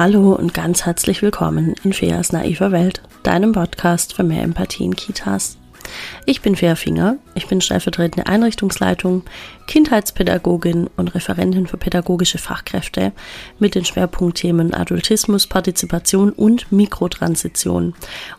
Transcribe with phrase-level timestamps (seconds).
[0.00, 4.96] Hallo und ganz herzlich willkommen in Feas naiver Welt, deinem Podcast für mehr Empathie in
[4.96, 5.58] Kitas.
[6.24, 9.24] Ich bin Fea Finger, ich bin stellvertretende Einrichtungsleitung,
[9.66, 13.12] Kindheitspädagogin und Referentin für pädagogische Fachkräfte
[13.58, 17.92] mit den Schwerpunktthemen Adultismus, Partizipation und Mikrotransition.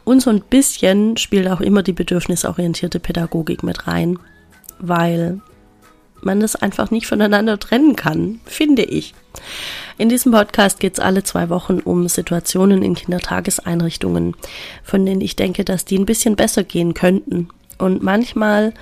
[0.03, 4.17] Und so ein bisschen spielt auch immer die bedürfnisorientierte Pädagogik mit rein,
[4.79, 5.41] weil
[6.21, 9.13] man das einfach nicht voneinander trennen kann, finde ich.
[9.97, 14.35] In diesem Podcast geht es alle zwei Wochen um Situationen in Kindertageseinrichtungen,
[14.83, 17.49] von denen ich denke, dass die ein bisschen besser gehen könnten.
[17.77, 18.73] Und manchmal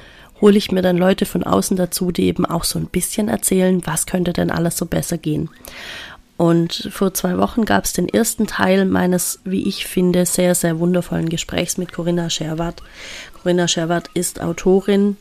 [0.42, 3.82] hole ich mir dann Leute von außen dazu, die eben auch so ein bisschen erzählen,
[3.86, 5.50] was könnte denn alles so besser gehen.
[6.38, 10.80] Und vor zwei Wochen gab es den ersten Teil meines, wie ich finde, sehr, sehr
[10.80, 12.82] wundervollen Gesprächs mit Corinna Scherwart.
[13.34, 15.18] Corinna Scherwart ist Autorin,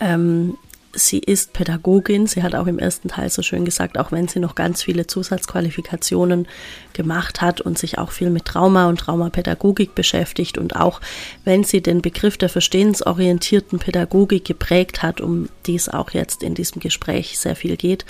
[0.00, 0.56] ähm,
[0.94, 2.26] sie ist Pädagogin.
[2.26, 5.06] Sie hat auch im ersten Teil so schön gesagt, auch wenn sie noch ganz viele
[5.06, 6.46] Zusatzqualifikationen
[6.92, 11.00] gemacht hat und sich auch viel mit Trauma und Traumapädagogik beschäftigt und auch
[11.44, 16.54] wenn sie den Begriff der verstehensorientierten Pädagogik geprägt hat, um die es auch jetzt in
[16.54, 18.04] diesem Gespräch sehr viel geht,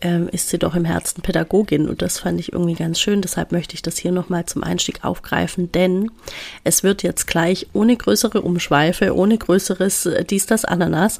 [0.00, 3.22] ähm, ist sie doch im Herzen Pädagogin und das fand ich irgendwie ganz schön.
[3.22, 6.10] Deshalb möchte ich das hier nochmal zum Einstieg aufgreifen, denn
[6.64, 11.18] es wird jetzt gleich ohne größere Umschweife, ohne größeres äh, dies, das, Ananas,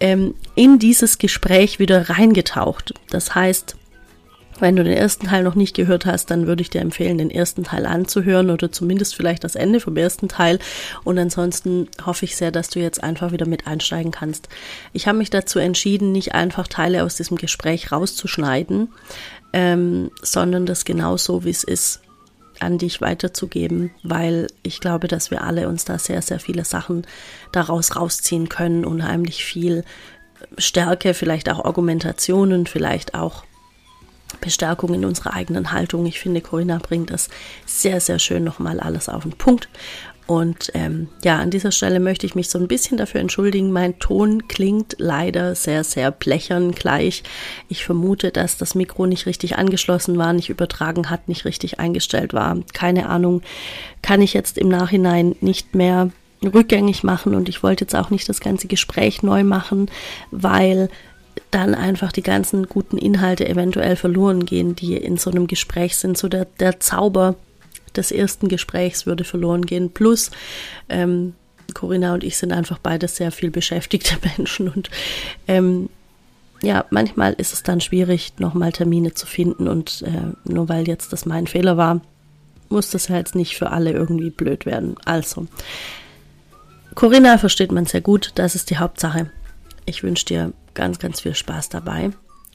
[0.00, 2.94] ähm, in dieses Gespräch wieder reingetaucht.
[3.10, 3.76] Das heißt,
[4.60, 7.30] wenn du den ersten Teil noch nicht gehört hast, dann würde ich dir empfehlen, den
[7.30, 10.58] ersten Teil anzuhören oder zumindest vielleicht das Ende vom ersten Teil.
[11.02, 14.48] Und ansonsten hoffe ich sehr, dass du jetzt einfach wieder mit einsteigen kannst.
[14.92, 18.92] Ich habe mich dazu entschieden, nicht einfach Teile aus diesem Gespräch rauszuschneiden,
[19.52, 22.00] ähm, sondern das genauso, wie es ist,
[22.60, 27.04] an dich weiterzugeben, weil ich glaube, dass wir alle uns da sehr, sehr viele Sachen
[27.50, 29.84] daraus rausziehen können, unheimlich viel
[30.58, 33.44] Stärke, vielleicht auch Argumentationen, vielleicht auch
[34.44, 36.04] Bestärkung in unserer eigenen Haltung.
[36.06, 37.30] Ich finde, Corinna bringt das
[37.64, 39.68] sehr, sehr schön nochmal alles auf den Punkt.
[40.26, 43.72] Und ähm, ja, an dieser Stelle möchte ich mich so ein bisschen dafür entschuldigen.
[43.72, 47.22] Mein Ton klingt leider sehr, sehr blechern gleich.
[47.68, 52.32] Ich vermute, dass das Mikro nicht richtig angeschlossen war, nicht übertragen hat, nicht richtig eingestellt
[52.32, 52.56] war.
[52.72, 53.42] Keine Ahnung,
[54.00, 56.10] kann ich jetzt im Nachhinein nicht mehr
[56.42, 59.90] rückgängig machen und ich wollte jetzt auch nicht das ganze Gespräch neu machen,
[60.30, 60.88] weil
[61.50, 66.18] dann einfach die ganzen guten Inhalte eventuell verloren gehen, die in so einem Gespräch sind.
[66.18, 67.36] So der, der Zauber
[67.96, 69.90] des ersten Gesprächs würde verloren gehen.
[69.90, 70.30] Plus,
[70.88, 71.34] ähm,
[71.72, 74.90] Corinna und ich sind einfach beide sehr viel beschäftigte Menschen und
[75.48, 75.88] ähm,
[76.62, 81.12] ja, manchmal ist es dann schwierig, nochmal Termine zu finden und äh, nur weil jetzt
[81.12, 82.00] das mein Fehler war,
[82.70, 84.96] muss das ja jetzt nicht für alle irgendwie blöd werden.
[85.04, 85.46] Also,
[86.94, 89.30] Corinna versteht man sehr gut, das ist die Hauptsache.
[89.84, 92.10] Ich wünsche dir ganz, ganz viel Spaß dabei.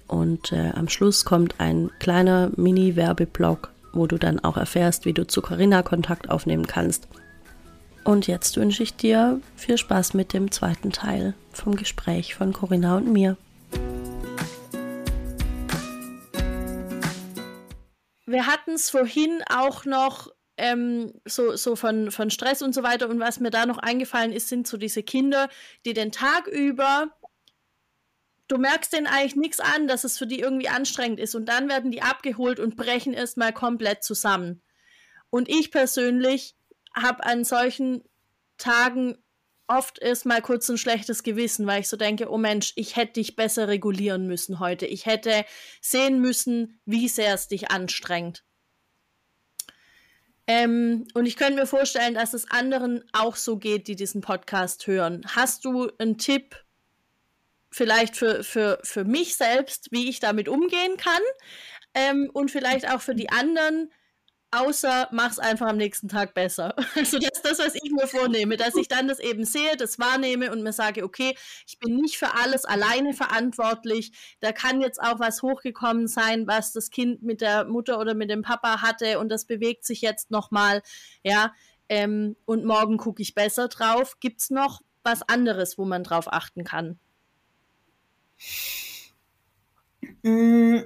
[0.08, 5.26] Und äh, am Schluss kommt ein kleiner Mini-Werbeblock, wo du dann auch erfährst, wie du
[5.26, 7.08] zu Corinna Kontakt aufnehmen kannst.
[8.04, 12.98] Und jetzt wünsche ich dir viel Spaß mit dem zweiten Teil vom Gespräch von Corinna
[12.98, 13.38] und mir.
[18.26, 23.10] Wir hatten es vorhin auch noch ähm, so, so von, von Stress und so weiter.
[23.10, 25.50] Und was mir da noch eingefallen ist, sind so diese Kinder,
[25.86, 27.08] die den Tag über
[28.50, 31.36] du merkst denen eigentlich nichts an, dass es für die irgendwie anstrengend ist.
[31.36, 34.62] Und dann werden die abgeholt und brechen erstmal komplett zusammen.
[35.30, 36.56] Und ich persönlich
[36.94, 38.04] habe an solchen
[38.58, 39.18] Tagen
[39.68, 43.36] oft erstmal kurz ein schlechtes Gewissen, weil ich so denke, oh Mensch, ich hätte dich
[43.36, 44.88] besser regulieren müssen heute.
[44.88, 45.46] Ich hätte
[45.80, 48.44] sehen müssen, wie sehr es dich anstrengt.
[50.48, 54.88] Ähm, und ich könnte mir vorstellen, dass es anderen auch so geht, die diesen Podcast
[54.88, 55.22] hören.
[55.28, 56.56] Hast du einen Tipp,
[57.72, 61.22] vielleicht für, für, für mich selbst, wie ich damit umgehen kann
[61.94, 63.92] ähm, und vielleicht auch für die anderen,
[64.52, 66.76] außer mach's einfach am nächsten Tag besser.
[66.96, 70.00] Also das ist das, was ich mir vornehme, dass ich dann das eben sehe, das
[70.00, 71.36] wahrnehme und mir sage, okay,
[71.68, 74.12] ich bin nicht für alles alleine verantwortlich.
[74.40, 78.30] Da kann jetzt auch was hochgekommen sein, was das Kind mit der Mutter oder mit
[78.30, 80.82] dem Papa hatte und das bewegt sich jetzt nochmal,
[81.24, 81.54] ja.
[81.92, 84.20] Ähm, und morgen gucke ich besser drauf.
[84.20, 87.00] Gibt's noch was anderes, wo man drauf achten kann?
[90.24, 90.80] Mm,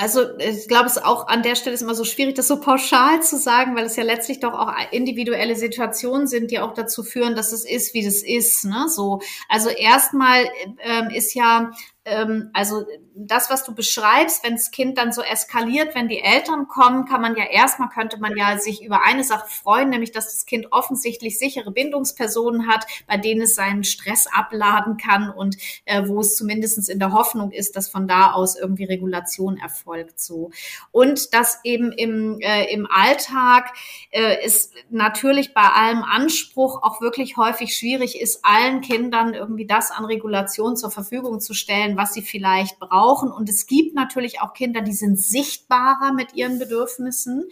[0.00, 2.58] also ich glaube, es ist auch an der Stelle ist immer so schwierig, das so
[2.58, 7.02] pauschal zu sagen, weil es ja letztlich doch auch individuelle Situationen sind, die auch dazu
[7.02, 8.64] führen, dass es ist, wie das ist.
[8.64, 8.88] Ne?
[8.88, 10.48] So, also erstmal
[10.78, 11.72] ähm, ist ja
[12.10, 12.84] ähm, also
[13.14, 17.20] das, was du beschreibst, wenn das Kind dann so eskaliert, wenn die Eltern kommen, kann
[17.20, 20.68] man ja erstmal, könnte man ja sich über eine Sache freuen, nämlich dass das Kind
[20.72, 26.36] offensichtlich sichere Bindungspersonen hat, bei denen es seinen Stress abladen kann und äh, wo es
[26.36, 30.50] zumindestens in der Hoffnung ist, dass von da aus irgendwie Regulation erfolgt so.
[30.90, 33.72] Und dass eben im, äh, im Alltag
[34.10, 39.90] äh, ist natürlich bei allem Anspruch auch wirklich häufig schwierig ist, allen Kindern irgendwie das
[39.90, 43.30] an Regulation zur Verfügung zu stellen, was sie vielleicht brauchen.
[43.30, 47.44] Und es gibt natürlich auch Kinder, die sind sichtbarer mit ihren Bedürfnissen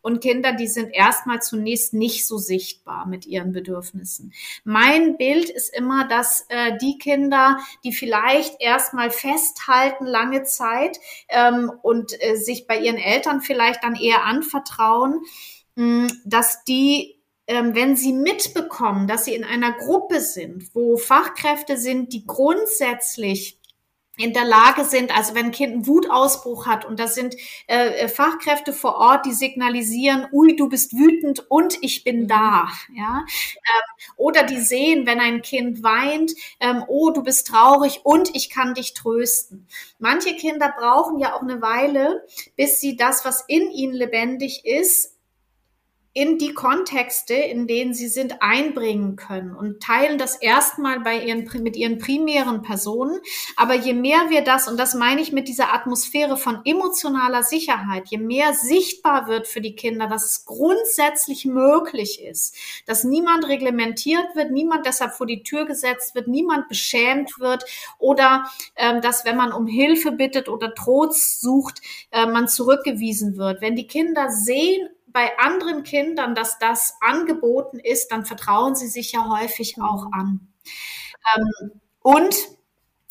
[0.00, 4.32] und Kinder, die sind erstmal zunächst nicht so sichtbar mit ihren Bedürfnissen.
[4.62, 11.72] Mein Bild ist immer, dass äh, die Kinder, die vielleicht erstmal festhalten lange Zeit ähm,
[11.82, 15.20] und äh, sich bei ihren Eltern vielleicht dann eher anvertrauen,
[15.74, 17.16] mh, dass die
[17.48, 23.60] ähm, wenn sie mitbekommen, dass sie in einer Gruppe sind, wo Fachkräfte sind, die grundsätzlich
[24.18, 27.36] in der Lage sind, also wenn ein Kind einen Wutausbruch hat und da sind
[27.66, 32.28] äh, äh, Fachkräfte vor Ort, die signalisieren, ui, du bist wütend und ich bin mhm.
[32.28, 38.00] da, ja, ähm, oder die sehen, wenn ein Kind weint, ähm, oh, du bist traurig
[38.04, 39.66] und ich kann dich trösten.
[39.98, 42.24] Manche Kinder brauchen ja auch eine Weile,
[42.56, 45.15] bis sie das, was in ihnen lebendig ist,
[46.16, 51.46] in die Kontexte, in denen sie sind, einbringen können und teilen das erstmal bei ihren,
[51.62, 53.20] mit ihren primären Personen.
[53.54, 58.08] Aber je mehr wir das, und das meine ich mit dieser Atmosphäre von emotionaler Sicherheit,
[58.08, 64.34] je mehr sichtbar wird für die Kinder, dass es grundsätzlich möglich ist, dass niemand reglementiert
[64.34, 67.66] wird, niemand deshalb vor die Tür gesetzt wird, niemand beschämt wird
[67.98, 73.60] oder ähm, dass, wenn man um Hilfe bittet oder Trost sucht, äh, man zurückgewiesen wird.
[73.60, 79.12] Wenn die Kinder sehen, bei anderen Kindern, dass das angeboten ist, dann vertrauen sie sich
[79.12, 80.52] ja häufig auch an.
[81.34, 82.36] Ähm, und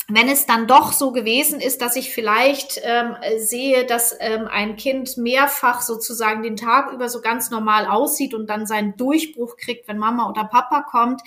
[0.08, 4.76] wenn es dann doch so gewesen ist, dass ich vielleicht ähm, sehe, dass ähm, ein
[4.76, 9.88] Kind mehrfach sozusagen den Tag über so ganz normal aussieht und dann seinen Durchbruch kriegt,
[9.88, 11.22] wenn Mama oder Papa kommt,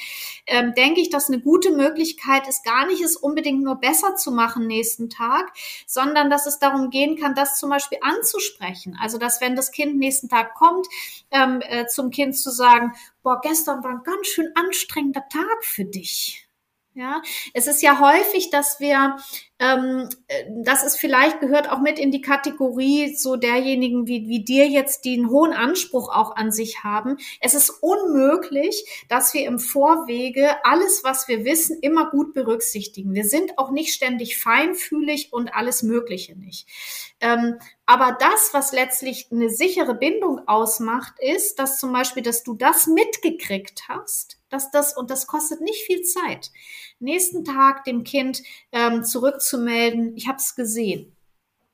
[0.48, 4.32] ähm, denke ich, dass eine gute Möglichkeit ist, gar nicht es unbedingt nur besser zu
[4.32, 5.52] machen nächsten Tag,
[5.86, 8.98] sondern dass es darum gehen kann, das zum Beispiel anzusprechen.
[9.02, 10.88] Also, dass wenn das Kind nächsten Tag kommt,
[11.32, 12.94] ähm, äh, zum Kind zu sagen,
[13.24, 16.49] boah, gestern war ein ganz schön anstrengender Tag für dich
[17.00, 17.22] ja,
[17.54, 19.16] es ist ja häufig, dass wir,
[19.58, 24.44] ähm, äh, das ist vielleicht gehört auch mit in die Kategorie so derjenigen wie, wie
[24.44, 27.18] dir jetzt, die einen hohen Anspruch auch an sich haben.
[27.40, 33.14] Es ist unmöglich, dass wir im Vorwege alles, was wir wissen, immer gut berücksichtigen.
[33.14, 36.68] Wir sind auch nicht ständig feinfühlig und alles Mögliche nicht.
[37.22, 42.56] Ähm, aber das, was letztlich eine sichere Bindung ausmacht, ist, dass zum Beispiel, dass du
[42.56, 46.52] das mitgekriegt hast, dass das, und das kostet nicht viel Zeit,
[47.00, 51.16] nächsten Tag dem Kind ähm, zurückzumelden, ich habe es gesehen.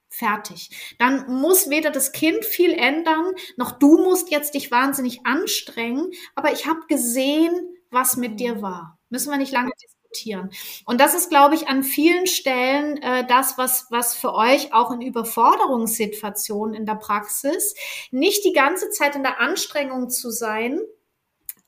[0.10, 0.96] Fertig.
[0.98, 6.54] Dann muss weder das Kind viel ändern, noch du musst jetzt dich wahnsinnig anstrengen, aber
[6.54, 8.98] ich habe gesehen, was mit dir war.
[9.10, 10.50] Müssen wir nicht lange diskutieren.
[10.86, 14.92] Und das ist, glaube ich, an vielen Stellen äh, das, was, was für euch auch
[14.92, 17.76] in Überforderungssituationen in der Praxis,
[18.12, 20.80] nicht die ganze Zeit in der Anstrengung zu sein,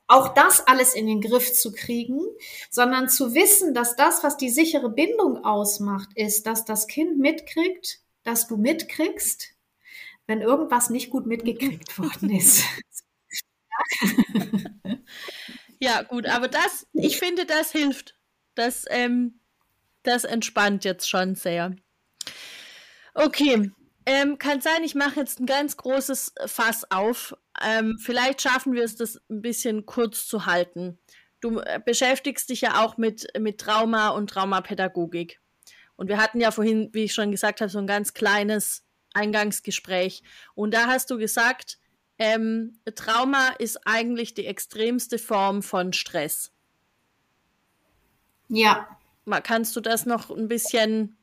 [0.08, 2.20] auch das alles in den Griff zu kriegen,
[2.70, 8.00] sondern zu wissen, dass das, was die sichere Bindung ausmacht, ist, dass das Kind mitkriegt,
[8.24, 9.54] dass du mitkriegst,
[10.26, 12.64] wenn irgendwas nicht gut mitgekriegt worden ist.
[15.78, 18.18] ja, gut, aber das, ich finde, das hilft.
[18.54, 19.40] Das, ähm,
[20.02, 21.76] das entspannt jetzt schon sehr.
[23.14, 23.70] Okay,
[24.08, 27.36] ähm, kann sein, ich mache jetzt ein ganz großes Fass auf.
[27.62, 30.98] Ähm, vielleicht schaffen wir es, das ein bisschen kurz zu halten.
[31.40, 35.42] Du äh, beschäftigst dich ja auch mit, mit Trauma und Traumapädagogik.
[35.96, 40.22] Und wir hatten ja vorhin, wie ich schon gesagt habe, so ein ganz kleines Eingangsgespräch.
[40.54, 41.78] Und da hast du gesagt,
[42.18, 46.50] ähm, Trauma ist eigentlich die extremste Form von Stress.
[48.48, 48.88] Ja.
[49.42, 51.17] Kannst du das noch ein bisschen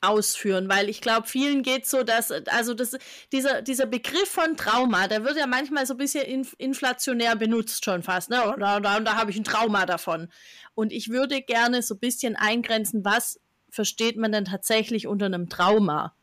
[0.00, 2.96] ausführen, weil ich glaube, vielen geht so, dass, also das,
[3.32, 7.84] dieser, dieser Begriff von Trauma, der wird ja manchmal so ein bisschen inf inflationär benutzt
[7.84, 8.52] schon fast, ne?
[8.52, 10.28] Oder, da, da habe ich ein Trauma davon.
[10.74, 15.48] Und ich würde gerne so ein bisschen eingrenzen, was versteht man denn tatsächlich unter einem
[15.48, 16.14] Trauma?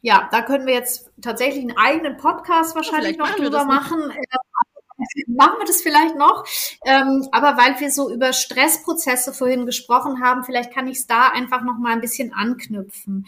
[0.00, 4.12] Ja, da können wir jetzt tatsächlich einen eigenen Podcast wahrscheinlich ja, noch drüber machen.
[5.26, 6.44] Machen wir das vielleicht noch.
[6.84, 11.28] Ähm, aber weil wir so über Stressprozesse vorhin gesprochen haben, vielleicht kann ich es da
[11.28, 13.26] einfach noch mal ein bisschen anknüpfen.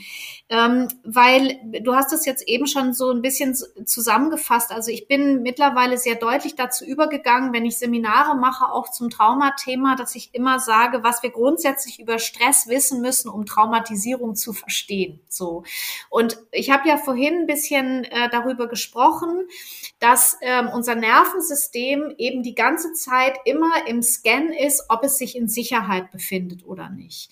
[0.48, 4.72] Ähm, weil du hast es jetzt eben schon so ein bisschen zusammengefasst.
[4.72, 9.96] Also ich bin mittlerweile sehr deutlich dazu übergegangen, wenn ich Seminare mache, auch zum Traumathema,
[9.96, 15.20] dass ich immer sage, was wir grundsätzlich über Stress wissen müssen, um Traumatisierung zu verstehen.
[15.28, 15.64] So.
[16.10, 19.46] Und ich habe ja vorhin ein bisschen äh, darüber gesprochen,
[19.98, 25.36] dass ähm, unser Nervensystem eben die ganze Zeit immer im Scan ist, ob es sich
[25.36, 27.30] in Sicherheit befindet oder nicht.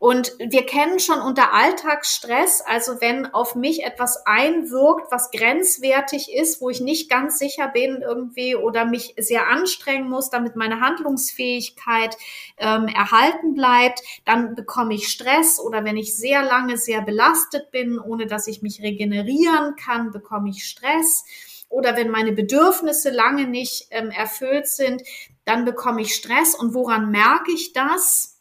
[0.00, 6.62] Und wir kennen schon unter Alltagsstress, also wenn auf mich etwas einwirkt, was grenzwertig ist,
[6.62, 12.16] wo ich nicht ganz sicher bin irgendwie oder mich sehr anstrengen muss, damit meine Handlungsfähigkeit
[12.56, 17.98] ähm, erhalten bleibt, dann bekomme ich Stress oder wenn ich sehr lange sehr belastet bin,
[17.98, 21.26] ohne dass ich mich regenerieren kann, bekomme ich Stress
[21.70, 25.02] oder wenn meine Bedürfnisse lange nicht ähm, erfüllt sind,
[25.46, 26.54] dann bekomme ich Stress.
[26.54, 28.36] Und woran merke ich das?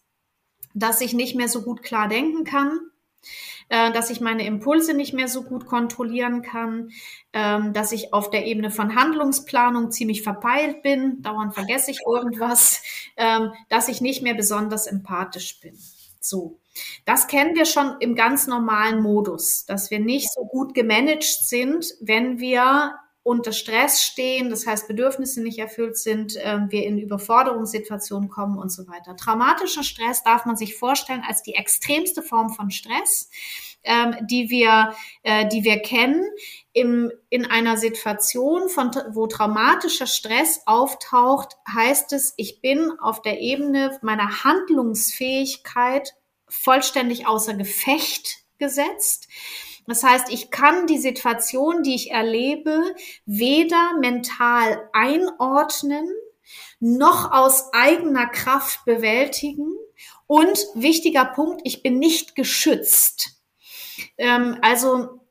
[0.73, 2.79] dass ich nicht mehr so gut klar denken kann,
[3.69, 6.91] äh, dass ich meine Impulse nicht mehr so gut kontrollieren kann,
[7.33, 12.81] ähm, dass ich auf der Ebene von Handlungsplanung ziemlich verpeilt bin, dauernd vergesse ich irgendwas,
[13.17, 15.77] ähm, dass ich nicht mehr besonders empathisch bin.
[16.19, 16.59] So.
[17.05, 21.93] Das kennen wir schon im ganz normalen Modus, dass wir nicht so gut gemanagt sind,
[21.99, 28.29] wenn wir unter Stress stehen, das heißt Bedürfnisse nicht erfüllt sind, äh, wir in Überforderungssituationen
[28.29, 29.15] kommen und so weiter.
[29.15, 33.29] Traumatischer Stress darf man sich vorstellen als die extremste Form von Stress,
[33.83, 36.23] ähm, die wir, äh, die wir kennen.
[36.71, 43.41] Im, in einer Situation, von, wo traumatischer Stress auftaucht, heißt es, ich bin auf der
[43.41, 46.15] Ebene meiner Handlungsfähigkeit
[46.47, 49.27] vollständig außer Gefecht gesetzt.
[49.89, 52.93] Das heißt, ich kann die Situation, die ich erlebe,
[53.25, 56.07] weder mental einordnen,
[56.79, 59.75] noch aus eigener Kraft bewältigen.
[60.27, 63.41] Und wichtiger Punkt, ich bin nicht geschützt.
[64.19, 65.21] Ähm, also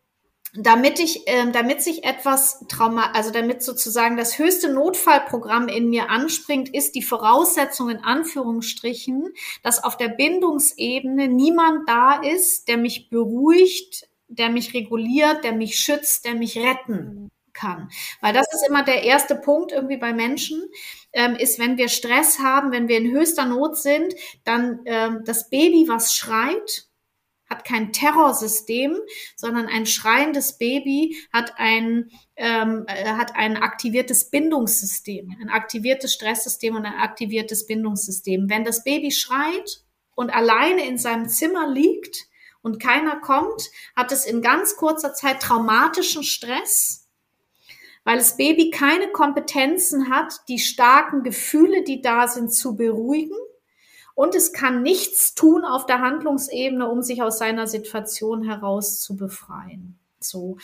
[0.55, 6.11] damit ich, ähm, damit sich etwas Trauma, also damit sozusagen das höchste Notfallprogramm in mir
[6.11, 13.09] anspringt, ist die Voraussetzung in Anführungsstrichen, dass auf der Bindungsebene niemand da ist, der mich
[13.09, 17.91] beruhigt, der mich reguliert, der mich schützt, der mich retten kann.
[18.21, 20.63] Weil das ist immer der erste Punkt irgendwie bei Menschen,
[21.13, 25.51] ähm, ist, wenn wir Stress haben, wenn wir in höchster Not sind, dann ähm, das
[25.51, 26.89] Baby, was schreit,
[27.49, 28.95] hat kein Terrorsystem,
[29.35, 36.77] sondern ein schreiendes Baby hat ein, ähm, äh, hat ein aktiviertes Bindungssystem, ein aktiviertes Stresssystem
[36.77, 38.51] und ein aktiviertes Bindungssystem.
[38.51, 39.83] Wenn das Baby schreit
[40.15, 42.27] und alleine in seinem Zimmer liegt,
[42.69, 47.09] und keiner kommt, hat es in ganz kurzer Zeit traumatischen Stress,
[48.05, 53.37] weil das Baby keine Kompetenzen hat, die starken Gefühle, die da sind, zu beruhigen.
[54.15, 59.17] Und es kann nichts tun auf der Handlungsebene, um sich aus seiner Situation heraus zu
[59.17, 59.99] befreien.
[60.21, 60.59] So.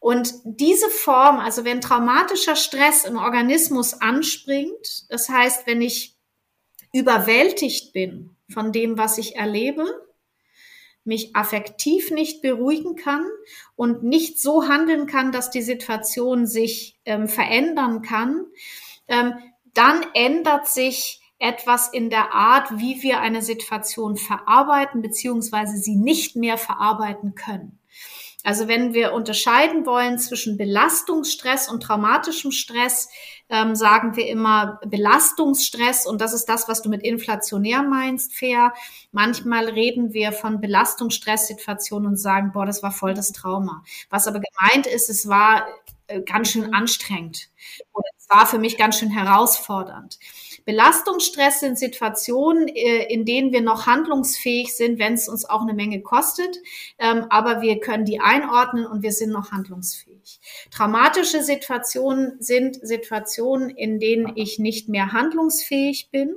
[0.00, 6.16] Und diese Form, also wenn traumatischer Stress im Organismus anspringt, das heißt, wenn ich
[6.92, 9.84] überwältigt bin von dem, was ich erlebe,
[11.04, 13.26] mich affektiv nicht beruhigen kann
[13.76, 18.46] und nicht so handeln kann, dass die Situation sich ähm, verändern kann,
[19.08, 19.34] ähm,
[19.74, 26.36] dann ändert sich etwas in der Art, wie wir eine Situation verarbeiten, beziehungsweise sie nicht
[26.36, 27.78] mehr verarbeiten können.
[28.44, 33.08] Also wenn wir unterscheiden wollen zwischen Belastungsstress und traumatischem Stress,
[33.54, 38.72] ähm, sagen wir immer Belastungsstress und das ist das, was du mit inflationär meinst, fair.
[39.12, 43.84] Manchmal reden wir von Belastungsstresssituationen und sagen, boah, das war voll das Trauma.
[44.10, 45.66] Was aber gemeint ist, es war
[46.26, 47.48] ganz schön anstrengend
[47.92, 50.18] oder es war für mich ganz schön herausfordernd.
[50.64, 55.74] Belastungsstress sind Situationen, äh, in denen wir noch handlungsfähig sind, wenn es uns auch eine
[55.74, 56.56] Menge kostet,
[56.98, 60.40] ähm, aber wir können die einordnen und wir sind noch handlungsfähig.
[60.70, 66.34] Traumatische Situationen sind Situationen, in denen ich nicht mehr handlungsfähig bin.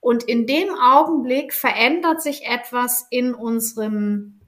[0.00, 4.40] Und in dem Augenblick verändert sich etwas in unserem,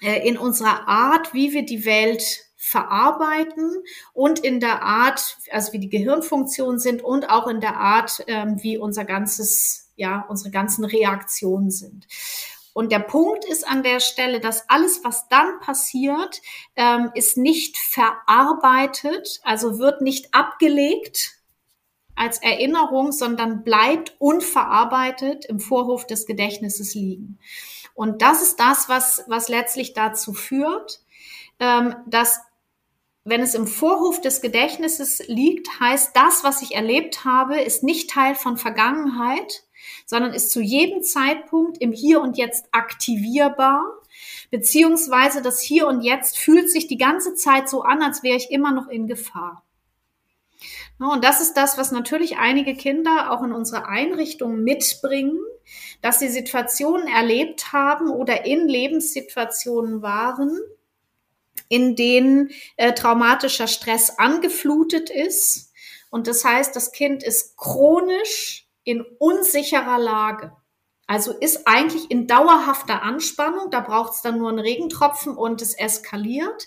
[0.00, 5.78] äh, in unserer Art, wie wir die Welt verarbeiten und in der Art, also wie
[5.78, 10.84] die Gehirnfunktionen sind und auch in der Art, ähm, wie unser ganzes, ja, unsere ganzen
[10.84, 12.06] Reaktionen sind.
[12.72, 16.40] Und der Punkt ist an der Stelle, dass alles, was dann passiert,
[16.74, 21.34] ähm, ist nicht verarbeitet, also wird nicht abgelegt
[22.16, 27.38] als Erinnerung, sondern bleibt unverarbeitet im Vorhof des Gedächtnisses liegen.
[27.94, 31.00] Und das ist das, was, was letztlich dazu führt,
[31.60, 32.40] ähm, dass
[33.24, 38.10] wenn es im Vorhof des Gedächtnisses liegt, heißt das, was ich erlebt habe, ist nicht
[38.10, 39.64] Teil von Vergangenheit,
[40.04, 43.82] sondern ist zu jedem Zeitpunkt im Hier und Jetzt aktivierbar,
[44.50, 48.50] beziehungsweise das Hier und Jetzt fühlt sich die ganze Zeit so an, als wäre ich
[48.50, 49.64] immer noch in Gefahr.
[50.98, 55.38] Und das ist das, was natürlich einige Kinder auch in unserer Einrichtung mitbringen,
[56.02, 60.56] dass sie Situationen erlebt haben oder in Lebenssituationen waren,
[61.68, 65.72] in denen äh, traumatischer Stress angeflutet ist.
[66.10, 70.52] Und das heißt, das Kind ist chronisch in unsicherer Lage.
[71.06, 73.70] Also ist eigentlich in dauerhafter Anspannung.
[73.70, 76.66] Da braucht es dann nur einen Regentropfen und es eskaliert.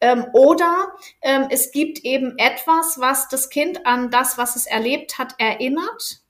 [0.00, 5.18] Ähm, oder ähm, es gibt eben etwas, was das Kind an das, was es erlebt
[5.18, 6.22] hat, erinnert.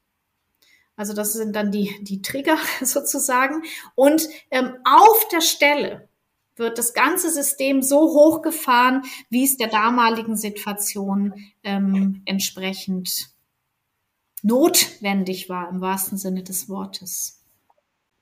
[0.97, 3.62] Also das sind dann die, die Trigger sozusagen.
[3.95, 6.10] Und ähm, auf der Stelle
[6.61, 13.31] wird das ganze System so hochgefahren, wie es der damaligen Situation ähm, entsprechend
[14.43, 17.43] notwendig war, im wahrsten Sinne des Wortes.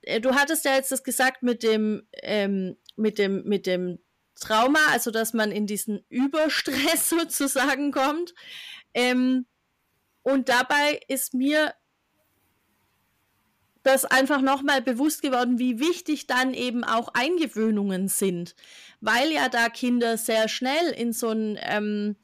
[0.03, 3.99] Äh, du hattest ja jetzt das gesagt mit dem, ähm, mit dem, mit dem
[4.41, 8.35] Trauma, also dass man in diesen Überstress sozusagen kommt.
[8.95, 9.47] Ähm,
[10.23, 11.75] und dabei ist mir
[13.89, 18.55] das einfach nochmal bewusst geworden, wie wichtig dann eben auch Eingewöhnungen sind,
[19.01, 22.17] weil ja da Kinder sehr schnell in so ein ähm,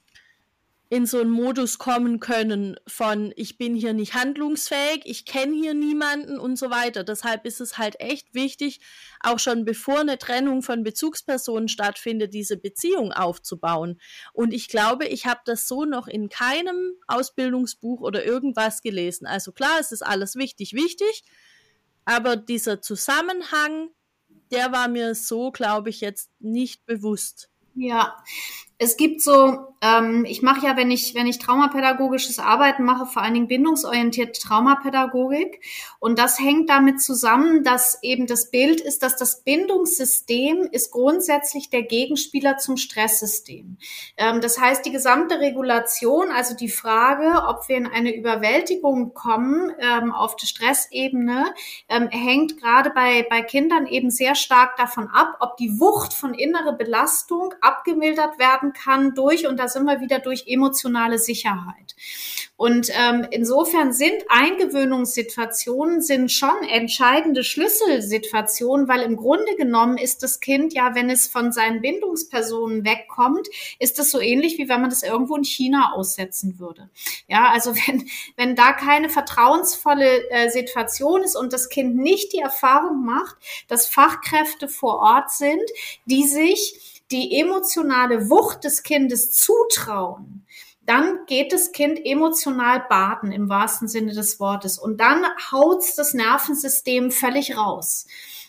[0.90, 5.72] in so einen Modus kommen können von ich bin hier nicht handlungsfähig, ich kenne hier
[5.72, 7.02] niemanden und so weiter.
[7.02, 8.80] Deshalb ist es halt echt wichtig,
[9.20, 13.98] auch schon bevor eine Trennung von Bezugspersonen stattfindet, diese Beziehung aufzubauen.
[14.34, 19.26] Und ich glaube, ich habe das so noch in keinem Ausbildungsbuch oder irgendwas gelesen.
[19.26, 21.24] Also klar, es ist alles wichtig, wichtig,
[22.04, 23.90] aber dieser Zusammenhang,
[24.50, 27.50] der war mir so, glaube ich, jetzt nicht bewusst.
[27.74, 28.22] Ja,
[28.78, 33.22] es gibt so, ähm, ich mache ja, wenn ich, wenn ich traumapädagogisches Arbeiten mache, vor
[33.22, 35.60] allen Dingen bindungsorientierte Traumapädagogik.
[36.00, 41.70] Und das hängt damit zusammen, dass eben das Bild ist, dass das Bindungssystem ist grundsätzlich
[41.70, 43.78] der Gegenspieler zum Stresssystem.
[44.16, 49.72] Ähm, das heißt, die gesamte Regulation, also die Frage, ob wir in eine Überwältigung kommen
[49.78, 51.54] ähm, auf der Stressebene,
[51.88, 56.34] ähm, hängt gerade bei, bei Kindern eben sehr stark davon ab, ob die Wucht von
[56.34, 61.94] innere Belastung abgemildert werden werden kann durch, und da sind wir wieder durch emotionale Sicherheit.
[62.56, 70.38] Und ähm, insofern sind Eingewöhnungssituationen sind schon entscheidende Schlüsselsituationen, weil im Grunde genommen ist das
[70.38, 73.48] Kind ja, wenn es von seinen Bindungspersonen wegkommt,
[73.80, 76.88] ist das so ähnlich wie wenn man das irgendwo in China aussetzen würde.
[77.26, 82.38] Ja, also wenn wenn da keine vertrauensvolle äh, Situation ist und das Kind nicht die
[82.38, 83.36] Erfahrung macht,
[83.66, 85.62] dass Fachkräfte vor Ort sind,
[86.06, 90.46] die sich die emotionale Wucht des Kindes zutrauen,
[90.86, 94.78] dann geht das Kind emotional baden im wahrsten Sinne des Wortes.
[94.78, 98.06] Und dann haut's das Nervensystem völlig raus.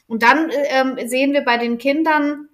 [0.07, 2.49] Und dann ähm, sehen wir bei den Kindern,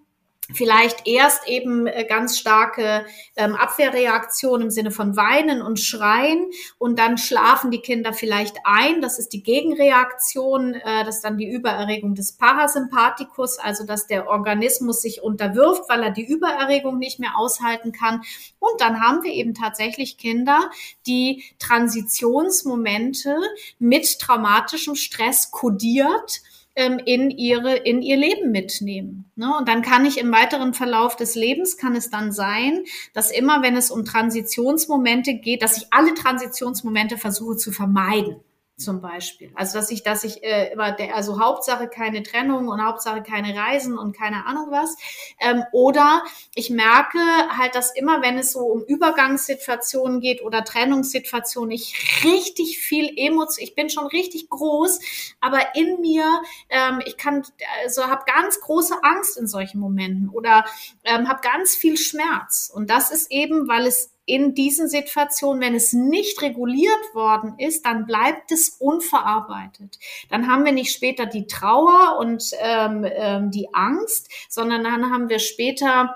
[0.54, 7.00] vielleicht erst eben äh, ganz starke ähm, Abwehrreaktionen im Sinne von Weinen und Schreien und
[7.00, 9.02] dann schlafen die Kinder vielleicht ein.
[9.02, 14.28] Das ist die Gegenreaktion, äh, das ist dann die Übererregung des Parasympathikus, also dass der
[14.28, 18.22] Organismus sich unterwirft, weil er die Übererregung nicht mehr aushalten kann.
[18.60, 20.70] Und dann haben wir eben tatsächlich Kinder,
[21.08, 23.36] die Transitionsmomente
[23.80, 26.42] mit traumatischem Stress kodiert
[26.74, 29.30] in ihre in ihr Leben mitnehmen.
[29.36, 29.54] Ne?
[29.58, 33.62] Und dann kann ich im weiteren Verlauf des Lebens kann es dann sein, dass immer,
[33.62, 38.38] wenn es um Transitionsmomente geht, dass ich alle Transitionsmomente versuche zu vermeiden
[38.78, 39.52] zum Beispiel.
[39.56, 43.56] Also dass ich, dass ich äh, immer der, also Hauptsache keine Trennung und Hauptsache keine
[43.56, 44.96] Reisen und keine Ahnung was.
[45.40, 46.24] Ähm, oder
[46.56, 47.20] ich merke
[47.58, 53.64] halt, dass immer, wenn es so um Übergangssituationen geht oder Trennungssituationen, ich richtig viel Emotion,
[53.64, 55.00] ich bin schon richtig groß,
[55.40, 56.26] aber in mir,
[56.70, 57.44] ähm, ich kann,
[57.84, 60.66] also habe ganz große Angst in solchen Momenten oder
[61.04, 62.72] ähm, habe ganz viel Schmerz.
[62.74, 67.86] Und das ist eben, weil es in diesen Situationen, wenn es nicht reguliert worden ist,
[67.86, 70.00] dann bleibt es unverarbeitet.
[70.30, 75.28] Dann haben wir nicht später die Trauer und ähm, ähm, die Angst, sondern dann haben
[75.28, 76.16] wir später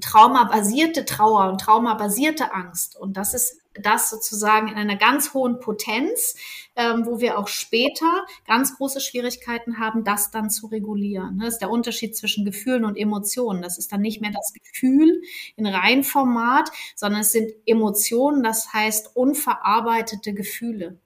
[0.00, 2.96] traumabasierte Trauer und traumabasierte Angst.
[2.96, 6.36] Und das ist das sozusagen in einer ganz hohen Potenz,
[6.76, 11.38] ähm, wo wir auch später ganz große Schwierigkeiten haben, das dann zu regulieren.
[11.40, 13.62] Das ist der Unterschied zwischen Gefühlen und Emotionen.
[13.62, 15.22] Das ist dann nicht mehr das Gefühl
[15.56, 20.98] in Reinformat, sondern es sind Emotionen, das heißt unverarbeitete Gefühle.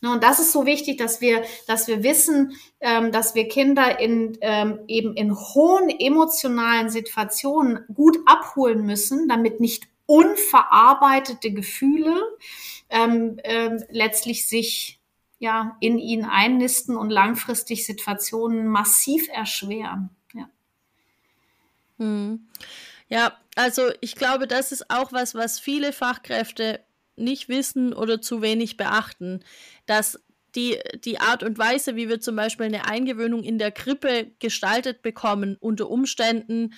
[0.00, 3.98] Ne, und das ist so wichtig, dass wir, dass wir wissen, ähm, dass wir Kinder
[3.98, 12.20] in, ähm, eben in hohen emotionalen Situationen gut abholen müssen, damit nicht unverarbeitete Gefühle
[12.90, 15.00] ähm, ähm, letztlich sich
[15.38, 20.10] ja in ihnen einnisten und langfristig Situationen massiv erschweren.
[20.32, 20.48] Ja.
[21.98, 22.48] Hm.
[23.08, 26.80] Ja, also ich glaube, das ist auch was, was viele Fachkräfte
[27.16, 29.44] nicht wissen oder zu wenig beachten,
[29.86, 30.20] dass
[30.54, 35.02] die, die Art und Weise, wie wir zum Beispiel eine Eingewöhnung in der Krippe gestaltet
[35.02, 36.74] bekommen, unter Umständen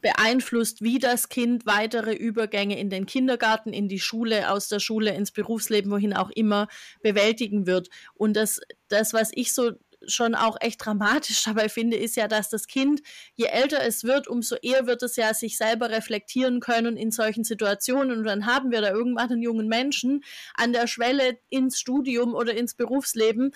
[0.00, 5.14] beeinflusst, wie das Kind weitere Übergänge in den Kindergarten, in die Schule, aus der Schule
[5.14, 6.68] ins Berufsleben, wohin auch immer,
[7.02, 7.88] bewältigen wird.
[8.14, 9.72] Und das, das was ich so
[10.06, 13.02] schon auch echt dramatisch dabei finde, ist ja, dass das Kind,
[13.34, 17.44] je älter es wird, umso eher wird es ja sich selber reflektieren können in solchen
[17.44, 18.18] Situationen.
[18.18, 22.54] Und dann haben wir da irgendwann einen jungen Menschen an der Schwelle ins Studium oder
[22.54, 23.52] ins Berufsleben,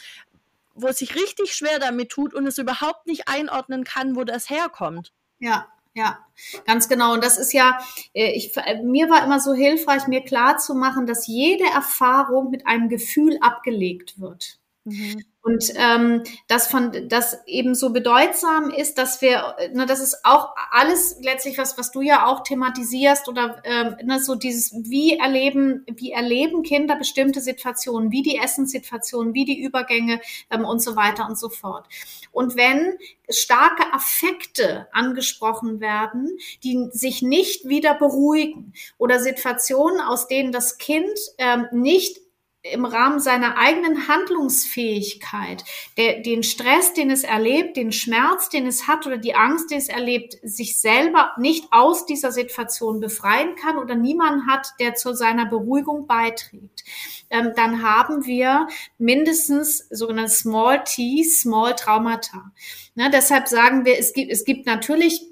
[0.74, 4.50] wo es sich richtig schwer damit tut und es überhaupt nicht einordnen kann, wo das
[4.50, 5.12] herkommt.
[5.38, 6.18] Ja, ja,
[6.66, 7.14] ganz genau.
[7.14, 7.78] Und das ist ja,
[8.14, 12.66] äh, ich, mir war immer so hilfreich, mir klar zu machen, dass jede Erfahrung mit
[12.66, 14.58] einem Gefühl abgelegt wird.
[14.84, 15.24] Mhm.
[15.42, 20.50] Und ähm, das von das eben so bedeutsam ist, dass wir, ne, das ist auch
[20.70, 25.86] alles letztlich was, was du ja auch thematisierst oder ähm, ne, so dieses, wie erleben,
[25.96, 31.26] wie erleben Kinder bestimmte Situationen, wie die Essenssituationen, wie die Übergänge ähm, und so weiter
[31.26, 31.86] und so fort.
[32.32, 32.98] Und wenn
[33.30, 36.28] starke Affekte angesprochen werden,
[36.64, 42.18] die sich nicht wieder beruhigen oder Situationen, aus denen das Kind ähm, nicht
[42.62, 45.64] im Rahmen seiner eigenen Handlungsfähigkeit,
[45.96, 49.76] der, den Stress, den es erlebt, den Schmerz, den es hat oder die Angst, die
[49.76, 55.14] es erlebt, sich selber nicht aus dieser Situation befreien kann oder niemanden hat, der zu
[55.14, 56.84] seiner Beruhigung beiträgt,
[57.30, 58.68] ähm, dann haben wir
[58.98, 62.52] mindestens sogenannte Small T, Small Traumata.
[62.94, 65.29] Ne, deshalb sagen wir, es gibt, es gibt natürlich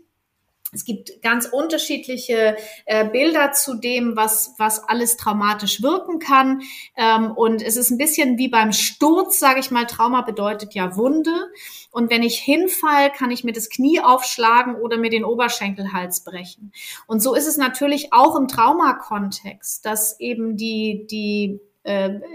[0.72, 6.60] es gibt ganz unterschiedliche äh, Bilder zu dem, was, was alles traumatisch wirken kann.
[6.96, 9.86] Ähm, und es ist ein bisschen wie beim Sturz, sage ich mal.
[9.86, 11.50] Trauma bedeutet ja Wunde.
[11.90, 16.72] Und wenn ich hinfall, kann ich mir das Knie aufschlagen oder mir den Oberschenkelhals brechen.
[17.06, 21.60] Und so ist es natürlich auch im Traumakontext, dass eben die, die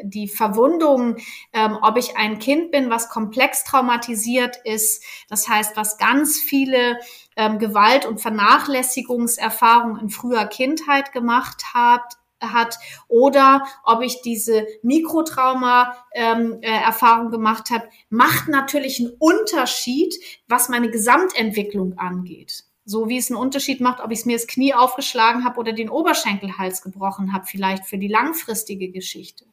[0.04, 1.18] die Verwundung,
[1.54, 6.98] ähm, ob ich ein Kind bin, was komplex traumatisiert ist, das heißt, was ganz viele
[7.36, 17.28] ähm, Gewalt- und Vernachlässigungserfahrungen in früher Kindheit gemacht hat, hat oder ob ich diese Mikrotrauma-Erfahrung
[17.28, 20.14] ähm, äh, gemacht habe, macht natürlich einen Unterschied,
[20.48, 22.66] was meine Gesamtentwicklung angeht.
[22.86, 25.72] So wie es einen Unterschied macht, ob ich es mir das Knie aufgeschlagen habe oder
[25.72, 29.46] den Oberschenkelhals gebrochen habe, vielleicht für die langfristige Geschichte.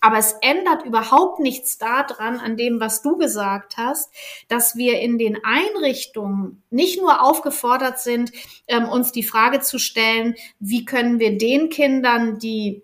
[0.00, 4.12] Aber es ändert überhaupt nichts daran, an dem, was du gesagt hast,
[4.48, 8.32] dass wir in den Einrichtungen nicht nur aufgefordert sind,
[8.68, 12.82] ähm, uns die Frage zu stellen, wie können wir den Kindern, die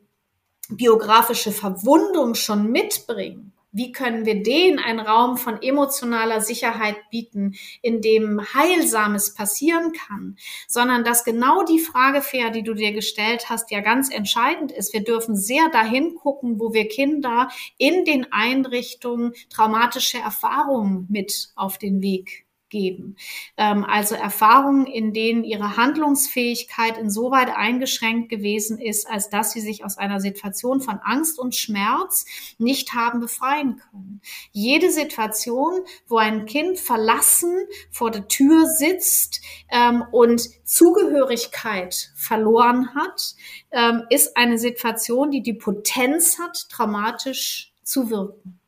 [0.69, 8.01] biografische Verwundung schon mitbringen, wie können wir denen einen Raum von emotionaler Sicherheit bieten, in
[8.01, 10.37] dem Heilsames passieren kann,
[10.69, 14.93] sondern dass genau die Frage, Fair, die du dir gestellt hast, ja ganz entscheidend ist.
[14.93, 21.79] Wir dürfen sehr dahin gucken, wo wir Kinder in den Einrichtungen traumatische Erfahrungen mit auf
[21.79, 23.17] den Weg geben.
[23.57, 29.85] Ähm, also Erfahrungen, in denen ihre Handlungsfähigkeit insoweit eingeschränkt gewesen ist, als dass sie sich
[29.85, 32.25] aus einer Situation von Angst und Schmerz
[32.59, 34.21] nicht haben befreien können.
[34.51, 37.55] Jede Situation, wo ein Kind verlassen
[37.91, 43.35] vor der Tür sitzt ähm, und Zugehörigkeit verloren hat,
[43.71, 48.59] ähm, ist eine Situation, die die Potenz hat, traumatisch zu wirken.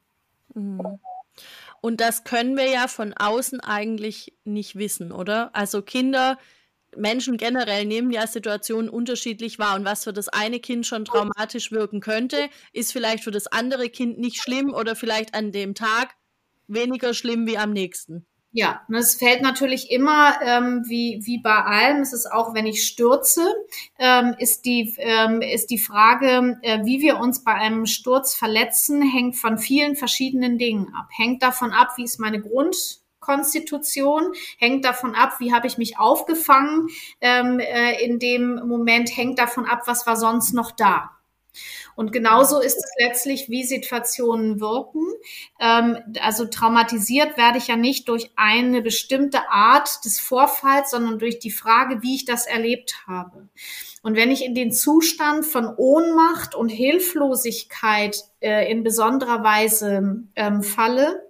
[0.55, 1.01] Mhm.
[1.85, 5.55] Und das können wir ja von außen eigentlich nicht wissen, oder?
[5.55, 6.38] Also Kinder,
[6.97, 9.75] Menschen generell nehmen ja Situationen unterschiedlich wahr.
[9.75, 13.90] Und was für das eine Kind schon traumatisch wirken könnte, ist vielleicht für das andere
[13.90, 16.14] Kind nicht schlimm oder vielleicht an dem Tag
[16.68, 18.25] weniger schlimm wie am nächsten.
[18.57, 22.67] Ja, und es fällt natürlich immer, ähm, wie, wie bei allem, es ist auch, wenn
[22.67, 23.45] ich stürze,
[23.99, 29.03] ähm, ist, die, ähm, ist die Frage, äh, wie wir uns bei einem Sturz verletzen,
[29.03, 31.09] hängt von vielen verschiedenen Dingen ab.
[31.11, 36.90] Hängt davon ab, wie ist meine Grundkonstitution, hängt davon ab, wie habe ich mich aufgefangen
[37.21, 41.11] ähm, äh, in dem Moment, hängt davon ab, was war sonst noch da.
[41.96, 45.02] Und genauso ist es letztlich, wie Situationen wirken.
[45.61, 51.38] Ähm, also traumatisiert werde ich ja nicht durch eine bestimmte Art des Vorfalls, sondern durch
[51.38, 53.48] die Frage, wie ich das erlebt habe.
[54.02, 60.62] Und wenn ich in den Zustand von Ohnmacht und Hilflosigkeit äh, in besonderer Weise ähm,
[60.62, 61.24] falle,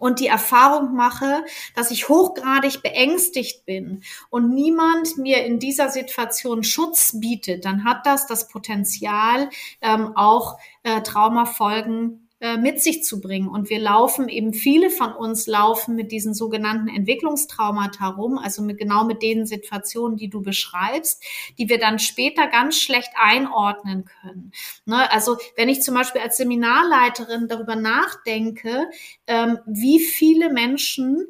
[0.00, 1.44] und die Erfahrung mache,
[1.76, 8.06] dass ich hochgradig beängstigt bin und niemand mir in dieser Situation Schutz bietet, dann hat
[8.06, 9.50] das das Potenzial,
[9.82, 13.48] ähm, auch äh, Traumafolgen äh, mit sich zu bringen.
[13.48, 18.78] Und wir laufen eben, viele von uns laufen mit diesen sogenannten Entwicklungstraumata rum, also mit,
[18.78, 21.22] genau mit den Situationen, die du beschreibst,
[21.58, 24.52] die wir dann später ganz schlecht einordnen können.
[24.86, 25.12] Ne?
[25.12, 28.86] Also wenn ich zum Beispiel als Seminarleiterin darüber nachdenke,
[29.26, 31.26] ähm, wie viele Menschen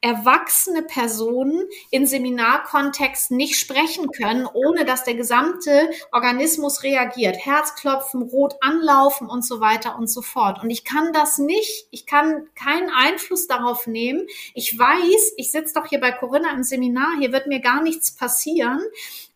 [0.00, 7.36] erwachsene Personen in Seminarkontext nicht sprechen können, ohne dass der gesamte Organismus reagiert.
[7.44, 10.62] Herzklopfen, rot anlaufen und so weiter und so fort.
[10.62, 14.26] Und ich kann das nicht, ich kann keinen Einfluss darauf nehmen.
[14.54, 18.14] Ich weiß, ich sitze doch hier bei Corinna im Seminar, hier wird mir gar nichts
[18.14, 18.80] passieren,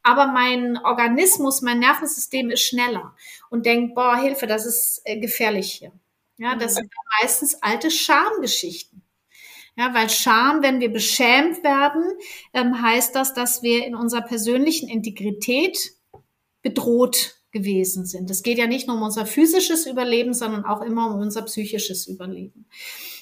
[0.02, 3.14] aber mein Organismus, mein Nervensystem ist schneller
[3.50, 5.92] und denkt, boah, Hilfe, das ist äh, gefährlich hier.
[6.38, 9.02] Ja, das sind meistens alte Schamgeschichten.
[9.78, 12.02] Ja, weil Scham, wenn wir beschämt werden,
[12.52, 15.92] ähm, heißt das, dass wir in unserer persönlichen Integrität
[16.62, 18.28] bedroht gewesen sind.
[18.28, 22.08] Es geht ja nicht nur um unser physisches Überleben, sondern auch immer um unser psychisches
[22.08, 22.66] Überleben.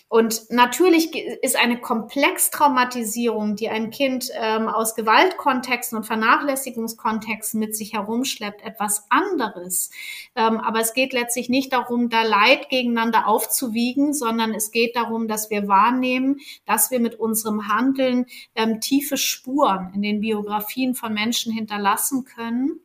[0.09, 7.92] Und natürlich ist eine Komplextraumatisierung, die ein Kind ähm, aus Gewaltkontexten und Vernachlässigungskontexten mit sich
[7.95, 9.90] herumschleppt, etwas anderes.
[10.37, 15.27] Ähm, aber es geht letztlich nicht darum, da Leid gegeneinander aufzuwiegen, sondern es geht darum,
[15.27, 21.14] dass wir wahrnehmen, dass wir mit unserem Handeln ähm, tiefe Spuren in den Biografien von
[21.14, 22.81] Menschen hinterlassen können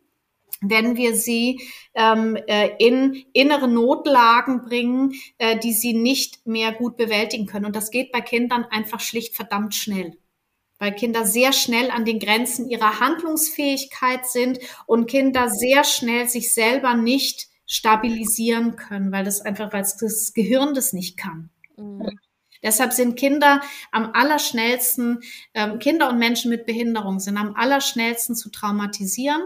[0.62, 1.62] wenn wir sie
[1.96, 7.66] ähm, äh, in innere Notlagen bringen, äh, die sie nicht mehr gut bewältigen können.
[7.66, 10.18] Und das geht bei Kindern einfach schlicht verdammt schnell
[10.82, 16.56] weil Kinder sehr schnell an den Grenzen ihrer Handlungsfähigkeit sind und Kinder sehr schnell sich
[16.56, 21.52] selber nicht stabilisieren können, weil das einfach, weil das Gehirn das nicht kann.
[21.78, 22.20] Mhm.
[22.64, 25.20] Deshalb sind Kinder am allerschnellsten,
[25.54, 29.42] ähm, Kinder und Menschen mit Behinderung sind am allerschnellsten zu traumatisieren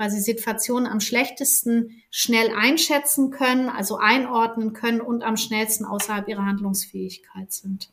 [0.00, 6.26] weil sie Situationen am schlechtesten schnell einschätzen können, also einordnen können und am schnellsten außerhalb
[6.26, 7.90] ihrer Handlungsfähigkeit sind.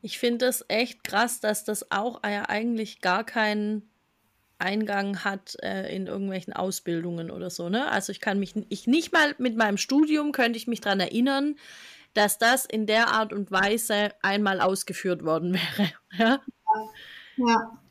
[0.00, 3.88] Ich finde es echt krass, dass das auch ja eigentlich gar keinen
[4.58, 7.68] Eingang hat äh, in irgendwelchen Ausbildungen oder so.
[7.68, 7.88] Ne?
[7.88, 11.54] Also ich kann mich ich nicht mal mit meinem Studium könnte ich mich daran erinnern,
[12.14, 15.92] dass das in der Art und Weise einmal ausgeführt worden wäre.
[16.18, 16.40] Ja.
[17.36, 17.81] ja.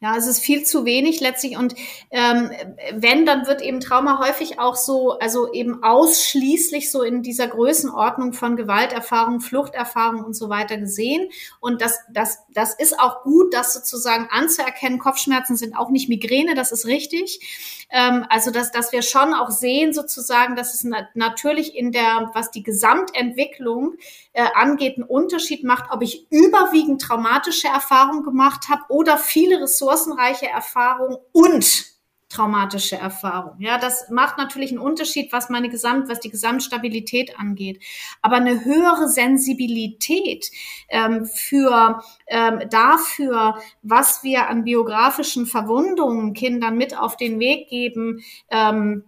[0.00, 1.74] Ja, es ist viel zu wenig letztlich und
[2.12, 2.52] ähm,
[2.94, 8.32] wenn, dann wird eben Trauma häufig auch so, also eben ausschließlich so in dieser Größenordnung
[8.32, 11.28] von Gewalterfahrung, Fluchterfahrung und so weiter gesehen.
[11.58, 15.00] Und das, das, das ist auch gut, das sozusagen anzuerkennen.
[15.00, 17.86] Kopfschmerzen sind auch nicht Migräne, das ist richtig.
[17.90, 22.52] Ähm, also dass, dass wir schon auch sehen sozusagen, dass es natürlich in der, was
[22.52, 23.94] die Gesamtentwicklung
[24.32, 30.46] äh, angeht, einen Unterschied macht, ob ich überwiegend traumatische Erfahrungen gemacht habe oder viele ressourcenreiche
[30.48, 31.86] Erfahrungen und
[32.28, 33.58] traumatische Erfahrung.
[33.58, 37.82] Ja, das macht natürlich einen Unterschied, was meine Gesamt, was die Gesamtstabilität angeht.
[38.20, 40.50] Aber eine höhere Sensibilität
[40.90, 48.22] ähm, für ähm, dafür, was wir an biografischen Verwundungen Kindern mit auf den Weg geben,
[48.50, 49.04] ähm,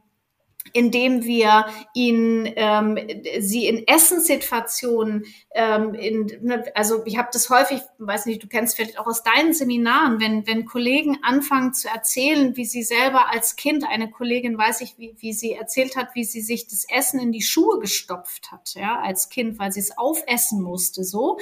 [0.73, 2.99] indem wir ihn ähm,
[3.39, 8.77] sie in Essenssituationen ähm, in, ne, also ich habe das häufig, weiß nicht, du kennst
[8.77, 13.57] vielleicht auch aus deinen Seminaren, wenn wenn Kollegen anfangen zu erzählen, wie sie selber als
[13.57, 17.21] Kind, eine Kollegin weiß ich, wie, wie sie erzählt hat, wie sie sich das Essen
[17.21, 21.39] in die Schuhe gestopft hat, ja, als Kind, weil sie es aufessen musste, so.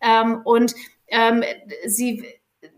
[0.00, 0.74] Ähm, und
[1.08, 1.42] ähm,
[1.86, 2.24] sie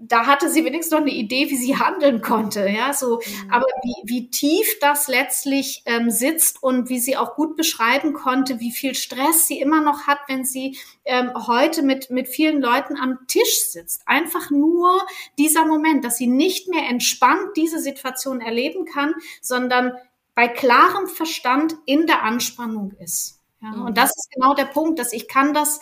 [0.05, 3.17] da hatte sie wenigstens noch eine Idee, wie sie handeln konnte, ja, so.
[3.17, 3.53] Mhm.
[3.53, 8.61] Aber wie, wie tief das letztlich ähm, sitzt und wie sie auch gut beschreiben konnte,
[8.61, 12.97] wie viel Stress sie immer noch hat, wenn sie ähm, heute mit, mit vielen Leuten
[12.97, 14.03] am Tisch sitzt.
[14.07, 15.07] Einfach nur
[15.39, 19.93] dieser Moment, dass sie nicht mehr entspannt diese Situation erleben kann, sondern
[20.35, 23.41] bei klarem Verstand in der Anspannung ist.
[23.61, 23.83] Ja, mhm.
[23.87, 25.79] Und das ist genau der Punkt, dass ich kann das,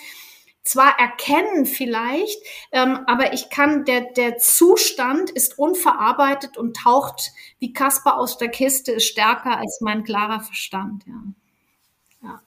[0.62, 2.38] zwar erkennen vielleicht,
[2.72, 8.48] ähm, aber ich kann, der, der Zustand ist unverarbeitet und taucht wie Kasper aus der
[8.48, 11.22] Kiste, ist stärker als mein klarer Verstand, ja.
[12.22, 12.42] ja.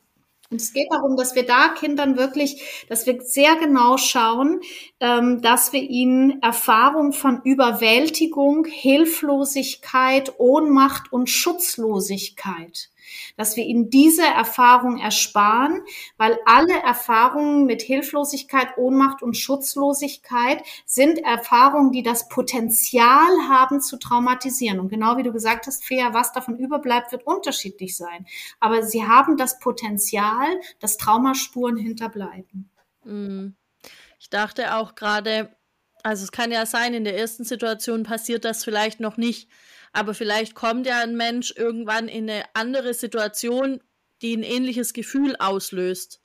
[0.49, 4.62] Und es geht darum, dass wir da Kindern wirklich, dass wir sehr genau schauen,
[4.99, 12.89] ähm, dass wir ihnen Erfahrung von Überwältigung, Hilflosigkeit, Ohnmacht und Schutzlosigkeit
[13.37, 15.81] dass wir ihnen diese Erfahrung ersparen,
[16.17, 23.97] weil alle Erfahrungen mit Hilflosigkeit, Ohnmacht und Schutzlosigkeit sind Erfahrungen, die das Potenzial haben zu
[23.97, 24.79] traumatisieren.
[24.79, 28.25] Und genau wie du gesagt hast, Fea, was davon überbleibt, wird unterschiedlich sein.
[28.59, 30.47] Aber sie haben das Potenzial,
[30.79, 32.69] dass Traumaspuren hinterbleiben.
[33.03, 33.55] Mhm.
[34.19, 35.53] Ich dachte auch gerade,
[36.03, 39.49] also es kann ja sein, in der ersten Situation passiert das vielleicht noch nicht,
[39.93, 43.82] aber vielleicht kommt ja ein Mensch irgendwann in eine andere Situation,
[44.21, 46.19] die ein ähnliches Gefühl auslöst.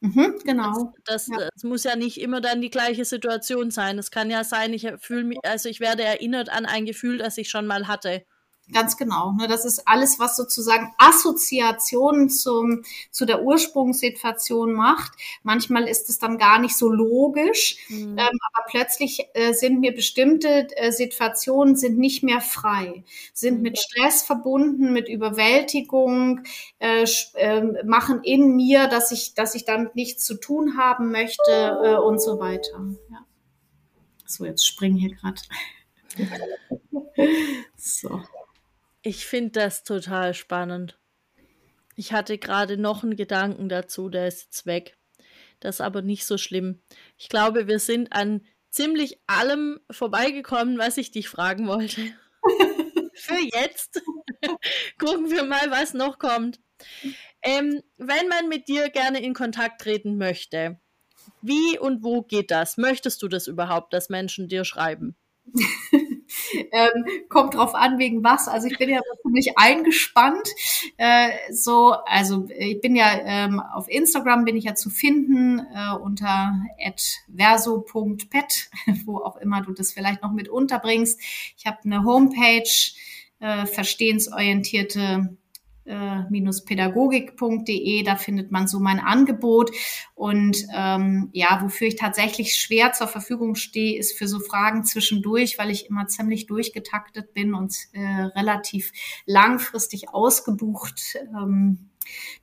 [0.00, 0.92] Mhm, genau.
[1.04, 1.48] Das, das, ja.
[1.54, 3.98] das, muss ja nicht immer dann die gleiche Situation sein.
[3.98, 7.38] Es kann ja sein, ich fühle mich, also ich werde erinnert an ein Gefühl, das
[7.38, 8.24] ich schon mal hatte.
[8.70, 9.32] Ganz genau.
[9.32, 9.48] Ne?
[9.48, 15.12] Das ist alles, was sozusagen Assoziationen zum, zu der Ursprungssituation macht.
[15.42, 18.16] Manchmal ist es dann gar nicht so logisch, mhm.
[18.18, 23.62] ähm, aber plötzlich äh, sind mir bestimmte äh, Situationen sind nicht mehr frei, sind mhm.
[23.62, 26.42] mit Stress verbunden, mit Überwältigung,
[26.78, 31.80] äh, ähm, machen in mir, dass ich, dass ich damit nichts zu tun haben möchte
[31.84, 32.80] äh, und so weiter.
[33.10, 33.26] Ja.
[34.24, 35.42] So, jetzt springen hier gerade.
[37.76, 38.20] so.
[39.02, 40.98] Ich finde das total spannend.
[41.96, 44.96] Ich hatte gerade noch einen Gedanken dazu, der ist jetzt weg.
[45.60, 46.82] Das ist aber nicht so schlimm.
[47.18, 52.14] Ich glaube, wir sind an ziemlich allem vorbeigekommen, was ich dich fragen wollte.
[53.14, 54.02] Für jetzt.
[54.98, 56.60] Gucken wir mal, was noch kommt.
[57.42, 60.80] Ähm, wenn man mit dir gerne in Kontakt treten möchte,
[61.40, 62.76] wie und wo geht das?
[62.76, 65.16] Möchtest du das überhaupt, dass Menschen dir schreiben?
[66.54, 68.48] ähm, kommt drauf an, wegen was.
[68.48, 70.48] Also ich bin ja ziemlich eingespannt.
[70.96, 75.94] Äh, so, also ich bin ja ähm, auf Instagram bin ich ja zu finden äh,
[75.96, 76.54] unter
[77.34, 78.70] verso.pet,
[79.04, 81.20] wo auch immer du das vielleicht noch mit unterbringst.
[81.56, 82.62] Ich habe eine Homepage,
[83.40, 85.36] äh, verstehensorientierte
[85.84, 89.70] pädagogik.de, da findet man so mein Angebot.
[90.14, 95.58] Und ähm, ja, wofür ich tatsächlich schwer zur Verfügung stehe, ist für so Fragen zwischendurch,
[95.58, 98.92] weil ich immer ziemlich durchgetaktet bin und äh, relativ
[99.26, 101.90] langfristig ausgebucht ähm,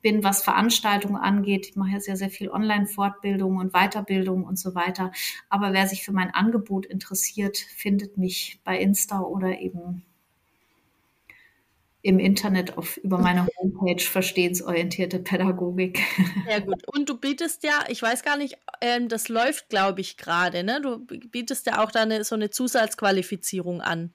[0.02, 1.68] bin, was Veranstaltungen angeht.
[1.68, 5.12] Ich mache ja sehr, sehr viel Online-Fortbildung und Weiterbildung und so weiter.
[5.50, 10.04] Aber wer sich für mein Angebot interessiert, findet mich bei Insta oder eben
[12.02, 16.00] im Internet auf, über meine Homepage verstehensorientierte Pädagogik.
[16.48, 16.88] Sehr gut.
[16.88, 20.80] Und du bietest ja, ich weiß gar nicht, ähm, das läuft, glaube ich, gerade, ne?
[20.82, 24.14] Du bietest ja auch da eine, so eine Zusatzqualifizierung an.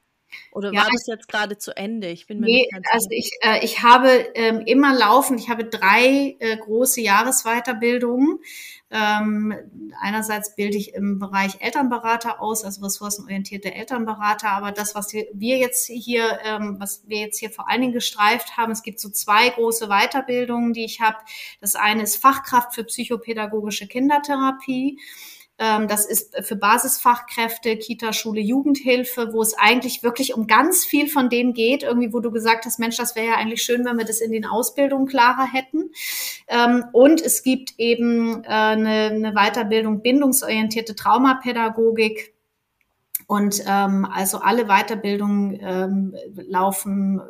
[0.52, 2.08] Oder ja, war das jetzt gerade zu Ende?
[2.08, 5.48] Ich bin mir nee, nicht ganz also ich, äh, ich habe ähm, immer laufend, ich
[5.48, 8.38] habe drei äh, große Jahresweiterbildungen.
[8.90, 9.52] Ähm,
[10.00, 15.58] einerseits bilde ich im Bereich Elternberater aus, also ressourcenorientierte Elternberater, aber das, was wir, wir
[15.58, 19.08] jetzt hier, ähm, was wir jetzt hier vor allen Dingen gestreift haben, es gibt so
[19.08, 21.16] zwei große Weiterbildungen, die ich habe.
[21.60, 25.00] Das eine ist Fachkraft für psychopädagogische Kindertherapie.
[25.58, 31.08] Ähm, das ist für Basisfachkräfte, Kita, Schule, Jugendhilfe, wo es eigentlich wirklich um ganz viel
[31.08, 33.96] von dem geht, irgendwie, wo du gesagt hast, Mensch, das wäre ja eigentlich schön, wenn
[33.96, 35.90] wir das in den Ausbildungen klarer hätten.
[36.48, 42.33] Ähm, und es gibt eben äh, eine, eine Weiterbildung bindungsorientierte Traumapädagogik,
[43.26, 47.20] und ähm, also alle Weiterbildungen ähm, laufen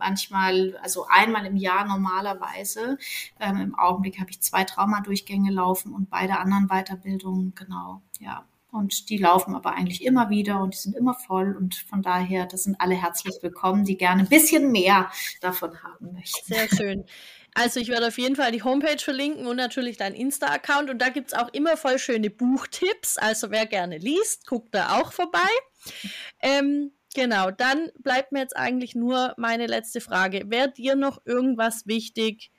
[0.00, 2.98] manchmal, also einmal im Jahr normalerweise.
[3.38, 8.44] Ähm, Im Augenblick habe ich zwei Traumadurchgänge laufen und beide anderen Weiterbildungen, genau, ja.
[8.72, 11.56] Und die laufen aber eigentlich immer wieder und die sind immer voll.
[11.56, 16.12] Und von daher, das sind alle herzlich willkommen, die gerne ein bisschen mehr davon haben
[16.12, 16.54] möchten.
[16.54, 17.04] Sehr schön.
[17.54, 20.90] Also ich werde auf jeden Fall die Homepage verlinken und natürlich dein Insta-Account.
[20.90, 23.18] Und da gibt es auch immer voll schöne Buchtipps.
[23.18, 25.48] Also wer gerne liest, guckt da auch vorbei.
[26.40, 30.44] Ähm, genau, dann bleibt mir jetzt eigentlich nur meine letzte Frage.
[30.46, 32.50] Wäre dir noch irgendwas wichtig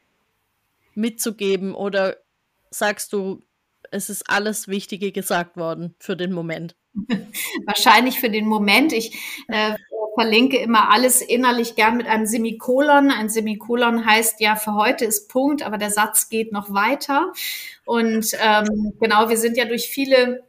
[0.93, 2.17] mitzugeben oder
[2.69, 3.41] sagst du,
[3.91, 6.75] es ist alles Wichtige gesagt worden für den Moment?
[7.65, 8.93] Wahrscheinlich für den Moment.
[8.93, 9.75] Ich äh,
[10.21, 13.09] verlinke immer alles innerlich gern mit einem Semikolon.
[13.09, 17.33] Ein Semikolon heißt ja, für heute ist Punkt, aber der Satz geht noch weiter.
[17.85, 20.43] Und ähm, genau, wir sind ja durch viele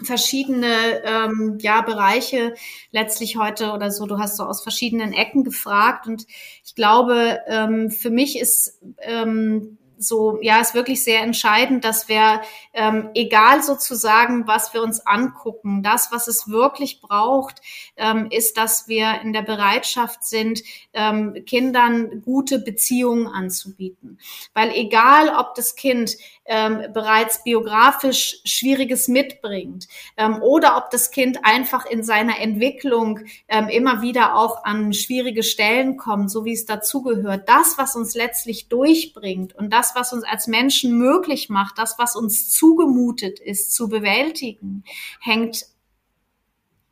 [0.00, 2.54] verschiedene ähm, ja, Bereiche
[2.92, 4.06] letztlich heute oder so.
[4.06, 6.24] Du hast so aus verschiedenen Ecken gefragt und
[6.64, 12.42] ich glaube, ähm, für mich ist ähm, so, ja, ist wirklich sehr entscheidend, dass wir,
[12.72, 17.60] ähm, egal sozusagen, was wir uns angucken, das, was es wirklich braucht,
[17.96, 24.18] ähm, ist, dass wir in der Bereitschaft sind, ähm, Kindern gute Beziehungen anzubieten.
[24.52, 31.38] Weil egal, ob das Kind ähm, bereits biografisch Schwieriges mitbringt ähm, oder ob das Kind
[31.44, 36.66] einfach in seiner Entwicklung ähm, immer wieder auch an schwierige Stellen kommt, so wie es
[36.66, 37.48] dazugehört.
[37.48, 42.16] Das, was uns letztlich durchbringt und das, was uns als Menschen möglich macht, das, was
[42.16, 44.84] uns zugemutet ist zu bewältigen,
[45.20, 45.66] hängt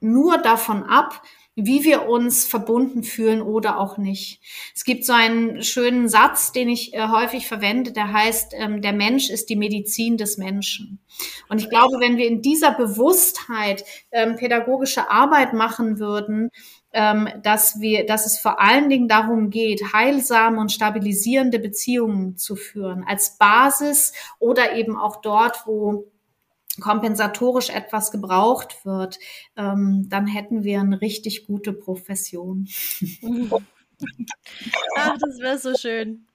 [0.00, 1.22] nur davon ab,
[1.54, 4.40] wie wir uns verbunden fühlen oder auch nicht.
[4.74, 8.94] Es gibt so einen schönen Satz, den ich äh, häufig verwende, der heißt, ähm, der
[8.94, 10.98] Mensch ist die Medizin des Menschen.
[11.50, 16.48] Und ich glaube, wenn wir in dieser Bewusstheit ähm, pädagogische Arbeit machen würden,
[16.94, 22.56] ähm, dass wir, dass es vor allen Dingen darum geht, heilsame und stabilisierende Beziehungen zu
[22.56, 26.11] führen als Basis oder eben auch dort, wo
[26.80, 29.18] kompensatorisch etwas gebraucht wird,
[29.56, 32.68] ähm, dann hätten wir eine richtig gute Profession.
[34.96, 36.26] Ach, das wäre so schön.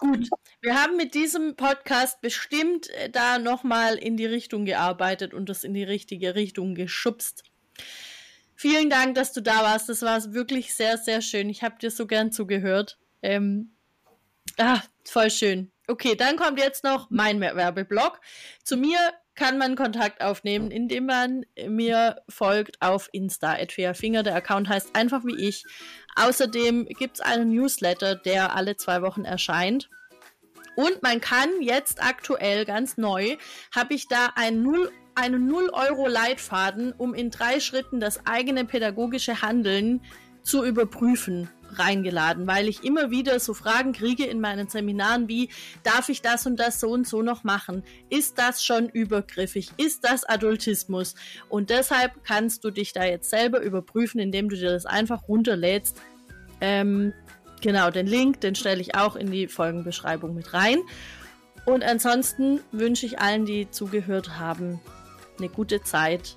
[0.00, 0.28] Gut,
[0.60, 5.64] wir haben mit diesem Podcast bestimmt äh, da nochmal in die Richtung gearbeitet und das
[5.64, 7.44] in die richtige Richtung geschubst.
[8.54, 9.88] Vielen Dank, dass du da warst.
[9.88, 11.50] Das war wirklich sehr, sehr schön.
[11.50, 12.98] Ich habe dir so gern zugehört.
[13.22, 13.76] Ähm,
[14.56, 15.70] ah, voll schön.
[15.88, 18.20] Okay, dann kommt jetzt noch mein Werbeblock.
[18.64, 18.98] Zu mir
[19.36, 23.56] kann man Kontakt aufnehmen, indem man mir folgt auf Insta,
[23.94, 24.22] Finger.
[24.22, 25.64] Der Account heißt einfach wie ich.
[26.16, 29.88] Außerdem gibt es einen Newsletter, der alle zwei Wochen erscheint.
[30.74, 33.36] Und man kann jetzt aktuell ganz neu,
[33.74, 38.66] habe ich da ein 0 einen 0 Euro Leitfaden, um in drei Schritten das eigene
[38.66, 40.02] pädagogische Handeln
[40.42, 45.48] zu überprüfen reingeladen, weil ich immer wieder so Fragen kriege in meinen Seminaren wie,
[45.82, 47.82] darf ich das und das so und so noch machen?
[48.08, 49.70] Ist das schon übergriffig?
[49.76, 51.14] Ist das Adultismus?
[51.48, 56.00] Und deshalb kannst du dich da jetzt selber überprüfen, indem du dir das einfach runterlädst.
[56.60, 57.12] Ähm,
[57.60, 60.78] genau, den Link, den stelle ich auch in die Folgenbeschreibung mit rein.
[61.64, 64.80] Und ansonsten wünsche ich allen, die zugehört haben,
[65.38, 66.36] eine gute Zeit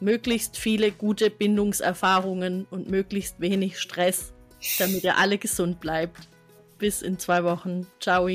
[0.00, 4.32] möglichst viele gute Bindungserfahrungen und möglichst wenig Stress,
[4.78, 6.28] damit ihr alle gesund bleibt.
[6.78, 7.86] Bis in zwei Wochen.
[8.00, 8.28] Ciao.